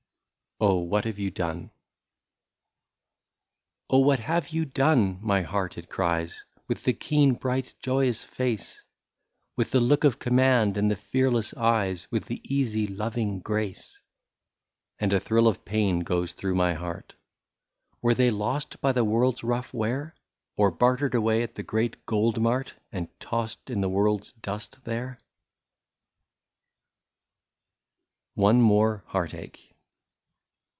[0.61, 0.91] 119 OH!
[0.91, 1.65] WHAT HAVE YOU DONE?
[1.69, 1.69] '^
[3.89, 3.97] Oh!
[3.99, 8.83] what have you done/' my heart it cries, With the keen bright joyous face,
[9.57, 12.07] With the look of command, and the fearless eyes.
[12.11, 13.99] With the easy loving grace?
[14.99, 17.15] And a thrill of pain goes through my heart:
[17.57, 20.13] *' Were they lost by the world's rough wear.
[20.57, 22.75] Or bartered away at the great gold mart.
[22.91, 25.17] And tossed in the world's dust there?"
[28.37, 29.69] I20 ONE MORE HEART ACHE.